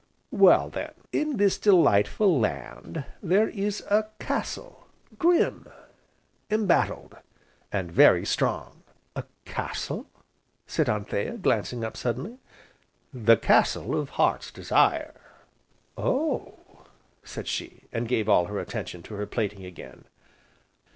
"Well 0.31 0.67
then, 0.71 0.93
in 1.11 1.37
this 1.37 1.59
delightful 1.59 2.39
land 2.39 3.05
there 3.21 3.47
is 3.49 3.81
a 3.81 4.07
castle, 4.17 4.87
grim, 5.19 5.67
embattled, 6.49 7.17
and 7.71 7.91
very 7.91 8.25
strong." 8.25 8.81
"A 9.15 9.25
castle?" 9.45 10.07
said 10.65 10.89
Anthea, 10.89 11.37
glancing 11.37 11.83
up 11.83 11.95
suddenly. 11.95 12.39
"The 13.13 13.37
Castle 13.37 13.93
of 13.95 14.09
Heart's 14.17 14.49
Desire." 14.49 15.13
"Oh!" 15.95 16.55
said 17.23 17.47
she, 17.47 17.83
and 17.93 18.07
gave 18.07 18.27
all 18.27 18.45
her 18.45 18.57
attention 18.57 19.03
to 19.03 19.13
her 19.13 19.27
plaiting 19.27 19.63
again. 19.65 20.05